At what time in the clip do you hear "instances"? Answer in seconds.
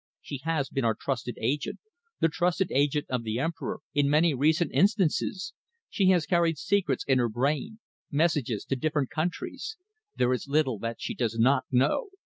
4.73-5.53